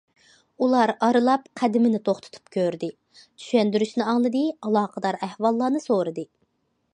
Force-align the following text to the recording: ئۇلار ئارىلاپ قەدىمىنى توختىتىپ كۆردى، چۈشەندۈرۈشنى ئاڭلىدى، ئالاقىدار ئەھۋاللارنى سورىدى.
ئۇلار 0.65 0.91
ئارىلاپ 1.07 1.43
قەدىمىنى 1.61 1.99
توختىتىپ 2.09 2.49
كۆردى، 2.55 2.89
چۈشەندۈرۈشنى 3.19 4.07
ئاڭلىدى، 4.09 4.43
ئالاقىدار 4.55 5.21
ئەھۋاللارنى 5.29 5.85
سورىدى. 5.85 6.27